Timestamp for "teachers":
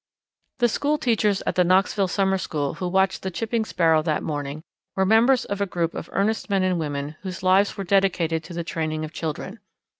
0.97-1.43